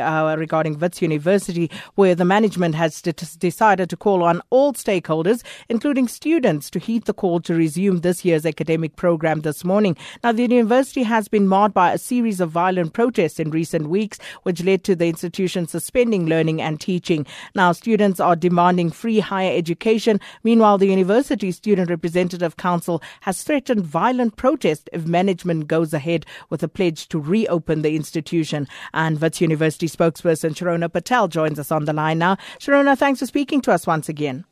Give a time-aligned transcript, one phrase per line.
[0.00, 5.42] uh, regarding Wits University, where the management has d- decided to call on all stakeholders,
[5.68, 9.96] including students, to heed the call to resume this year's academic program this morning.
[10.24, 14.18] Now, the university has been marred by a series of violent protests in recent weeks,
[14.42, 17.26] which led to the institution suspending learning and teaching.
[17.54, 20.20] Now, students are demanding free higher education.
[20.42, 26.62] Meanwhile, the University Student Representative Council has threatened violent protest if management goes ahead with
[26.62, 28.66] a pledge to reopen the institution.
[28.94, 32.36] And Wits University spokesperson Shirona Patel joins us on the line now.
[32.58, 34.44] Shirona, thanks for speaking to us once again.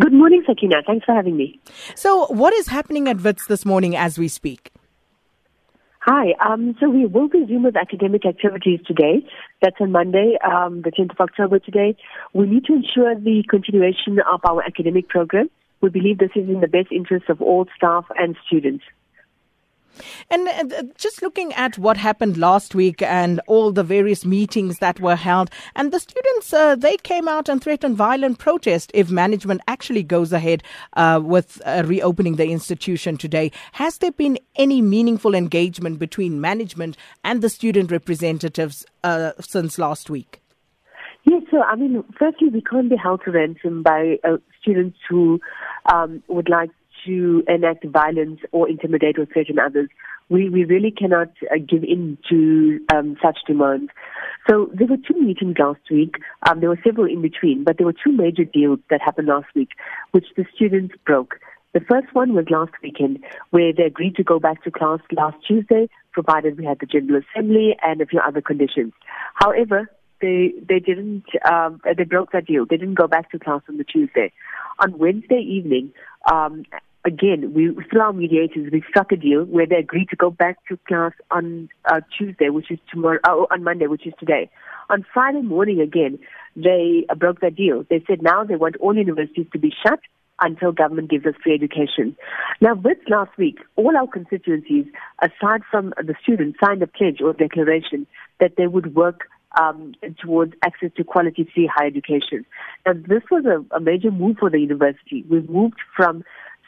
[0.00, 0.76] Good morning, Sakina.
[0.86, 1.58] Thanks for having me.
[1.96, 4.70] So, what is happening at Wits this morning as we speak?
[6.00, 6.32] Hi.
[6.40, 9.26] Um, so we will resume with academic activities today.
[9.60, 11.96] That's on Monday, um, the 10th of October today.
[12.32, 15.50] We need to ensure the continuation of our academic program.
[15.80, 18.84] We believe this is in the best interest of all staff and students.
[20.30, 25.00] And uh, just looking at what happened last week and all the various meetings that
[25.00, 29.60] were held, and the students, uh, they came out and threatened violent protest if management
[29.68, 30.62] actually goes ahead
[30.94, 33.50] uh, with uh, reopening the institution today.
[33.72, 40.10] Has there been any meaningful engagement between management and the student representatives uh, since last
[40.10, 40.40] week?
[41.24, 45.40] Yes, so I mean, firstly, we can't be held to ransom by uh, students who
[45.92, 46.70] um, would like
[47.06, 49.88] to enact violence or intimidate or threaten others.
[50.28, 53.90] We, we really cannot uh, give in to um, such demands.
[54.48, 56.16] So there were two meetings last week.
[56.48, 59.46] Um, there were several in between, but there were two major deals that happened last
[59.54, 59.70] week,
[60.12, 61.36] which the students broke.
[61.74, 65.36] The first one was last weekend, where they agreed to go back to class last
[65.46, 68.92] Tuesday, provided we had the General Assembly and a few other conditions.
[69.34, 69.90] However,
[70.20, 72.66] they they didn't um, they broke that deal.
[72.66, 74.32] They didn't go back to class on the Tuesday.
[74.80, 75.92] On Wednesday evening,
[76.30, 76.64] um,
[77.08, 78.70] again, we still our mediators.
[78.70, 82.50] We struck a deal where they agreed to go back to class on uh, Tuesday,
[82.50, 84.50] which is tomorrow, uh, on Monday, which is today.
[84.90, 86.18] On Friday morning, again,
[86.54, 87.84] they uh, broke that deal.
[87.90, 90.00] They said now they want all universities to be shut
[90.40, 92.16] until government gives us free education.
[92.60, 94.86] Now, with last week, all our constituencies,
[95.20, 98.06] aside from the students, signed a pledge or declaration
[98.38, 99.22] that they would work
[99.60, 102.44] um, towards access to quality free higher education.
[102.86, 105.24] Now, this was a, a major move for the university.
[105.28, 106.22] We've moved from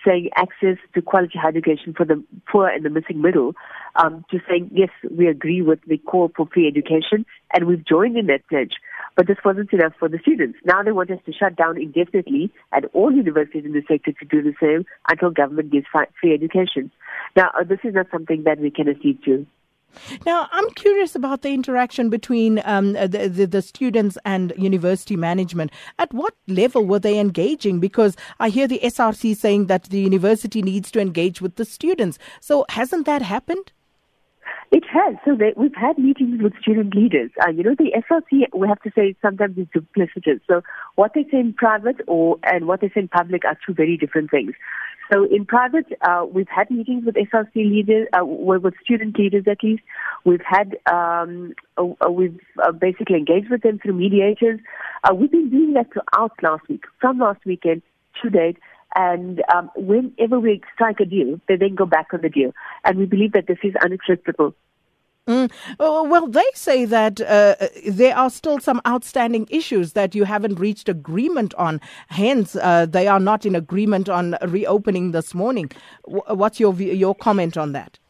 [0.05, 3.55] saying access to quality higher education for the poor and the missing middle,
[3.97, 8.16] um, to saying, yes, we agree with the call for free education, and we've joined
[8.16, 8.75] in that pledge.
[9.16, 10.59] But this wasn't enough for the students.
[10.65, 14.25] Now they want us to shut down indefinitely at all universities in the sector to
[14.25, 15.87] do the same until government gives
[16.21, 16.91] free education.
[17.37, 19.47] Now, uh, this is not something that we can accede to.
[20.27, 25.71] Now, I'm curious about the interaction between um, the, the, the, students and university management.
[25.99, 27.81] At what level were they engaging?
[27.81, 32.19] Because I hear the SRC saying that the university needs to engage with the students.
[32.41, 33.73] So, hasn't that happened?
[34.73, 35.17] It has.
[35.25, 37.31] So they, we've had meetings with student leaders.
[37.45, 40.41] Uh, you know, the SRC, we have to say, sometimes is duplicitous.
[40.49, 40.62] So
[40.95, 43.97] what they say in private or and what they say in public are two very
[43.97, 44.53] different things.
[45.12, 49.62] So in private, uh, we've had meetings with SRC leaders, uh, with student leaders at
[49.62, 49.82] least.
[50.25, 52.38] We've had, um, uh, we've
[52.78, 54.60] basically engaged with them through mediators.
[55.03, 57.82] Uh, we've been doing that throughout last week, from last weekend
[58.22, 58.59] to date.
[58.94, 62.53] And um, whenever we strike a deal, they then go back on the deal.
[62.84, 64.54] And we believe that this is unacceptable.
[65.31, 65.49] Mm.
[65.79, 67.55] Well, they say that uh,
[67.87, 71.81] there are still some outstanding issues that you haven't reached agreement on.
[72.09, 75.71] Hence, uh, they are not in agreement on reopening this morning.
[76.05, 78.01] What's your your comment on that?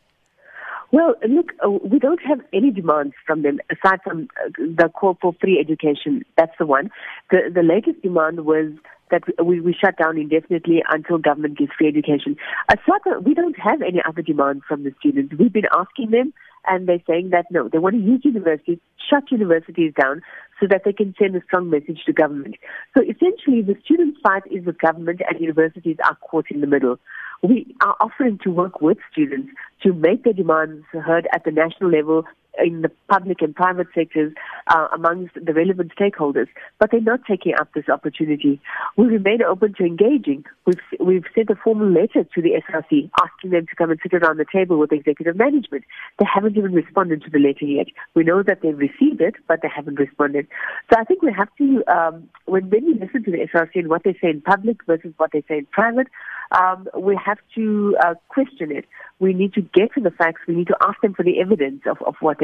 [0.92, 5.18] Well, look, uh, we don't have any demands from them aside from uh, the call
[5.20, 6.24] for free education.
[6.38, 6.90] That's the one.
[7.30, 8.72] The the latest demand was
[9.10, 12.36] that we, we shut down indefinitely until government gives free education.
[12.70, 15.34] Aside, we don't have any other demands from the students.
[15.38, 16.32] We've been asking them
[16.66, 18.78] and they're saying that no, they want to use universities,
[19.08, 20.22] shut universities down
[20.60, 22.56] so that they can send a strong message to government.
[22.96, 26.98] So essentially, the student fight is with government and universities are caught in the middle.
[27.42, 29.50] We are offering to work with students
[29.82, 32.24] to make their demands heard at the national level,
[32.62, 34.32] in the public and private sectors
[34.68, 36.48] uh, amongst the relevant stakeholders,
[36.78, 38.60] but they're not taking up this opportunity.
[38.96, 40.44] We remain open to engaging.
[40.66, 44.14] We've, we've sent a formal letter to the SRC asking them to come and sit
[44.14, 45.84] around the table with executive management.
[46.18, 47.86] They haven't even responded to the letter yet.
[48.14, 50.46] We know that they've received it, but they haven't responded.
[50.92, 54.04] So I think we have to, um, when, we listen to the SRC and what
[54.04, 56.08] they say in public versus what they say in private,
[56.52, 58.84] um, we have to uh, question it.
[59.18, 60.40] We need to get to the facts.
[60.48, 62.38] We need to ask them for the evidence of, of what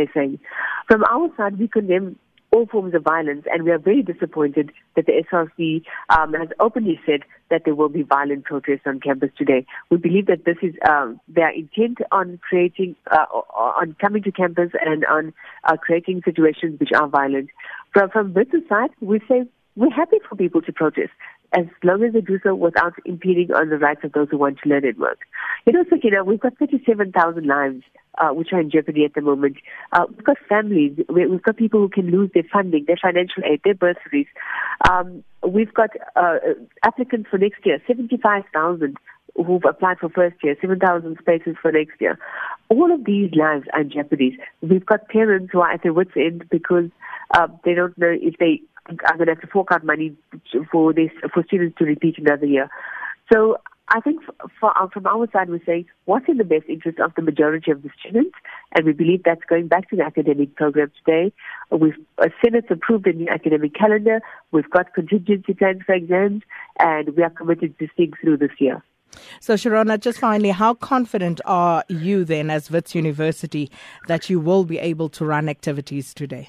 [0.89, 2.19] From our side, we condemn
[2.53, 5.83] all forms of violence, and we are very disappointed that the SRC
[6.17, 7.21] um, has openly said
[7.51, 9.67] that there will be violent protests on campus today.
[9.91, 14.71] We believe that this is um, their intent on creating, uh, on coming to campus
[14.81, 17.51] and on uh, creating situations which are violent.
[17.93, 19.43] From, from business side, we say
[19.75, 21.11] we're happy for people to protest
[21.53, 24.59] as long as they do so without impeding on the rights of those who want
[24.63, 25.21] to learn and work.
[25.67, 27.83] You know, know, we've got 37,000 lives
[28.19, 29.57] uh, which are in jeopardy at the moment.
[29.93, 30.99] Uh, we've got families.
[31.09, 34.27] We've got people who can lose their funding, their financial aid, their bursaries.
[34.89, 36.37] Um, we've got uh,
[36.83, 38.97] applicants for next year, 75,000
[39.37, 42.19] who've applied for first year, 7,000 spaces for next year.
[42.69, 44.39] All of these lives are in jeopardy.
[44.63, 46.91] We've got parents who are at their wits' end because
[47.33, 50.17] uh, they don't know if they are going to have to fork out money
[50.71, 52.71] for this for students to repeat another year.
[53.33, 54.21] So I think
[54.59, 57.71] for, uh, from our side, we say what's in the best interest of the majority
[57.71, 58.35] of the students,
[58.75, 61.33] and we believe that's going back to the academic program today.
[61.71, 64.21] We've a Senate's approved a new academic calendar.
[64.51, 66.43] We've got contingency plans for exams,
[66.81, 68.83] and we are committed to seeing through this year.
[69.41, 73.71] So, Shirona, just finally, how confident are you then, as Wits University,
[74.09, 76.49] that you will be able to run activities today?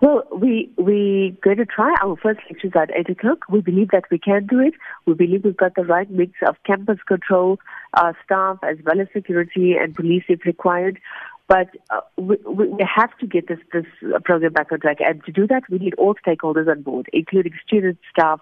[0.00, 3.38] Well, we we're going to try our first lectures at eight o'clock.
[3.48, 4.74] We believe that we can do it.
[5.06, 7.58] We believe we've got the right mix of campus control,
[7.94, 11.00] uh, staff, as well as security and police if required.
[11.48, 13.86] But uh, we, we have to get this this
[14.24, 17.54] program back on track, and to do that, we need all stakeholders on board, including
[17.66, 18.40] students, staff,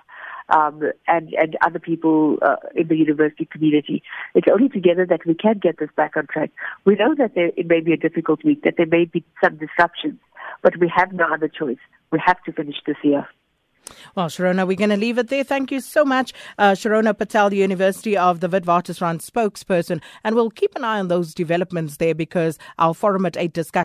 [0.51, 4.03] um, and and other people uh, in the university community.
[4.35, 6.51] It's only together that we can get this back on track.
[6.85, 9.57] We know that there, it may be a difficult week, that there may be some
[9.57, 10.19] disruptions
[10.63, 11.79] but we have no other choice.
[12.13, 13.27] We have to finish this year.
[14.15, 15.45] Well, Shirona, we're going to leave it there.
[15.45, 20.01] Thank you so much, uh, Shirona Patel, University of the Witwatersrand spokesperson.
[20.25, 23.85] And we'll keep an eye on those developments there because our Forum at 8 discussion.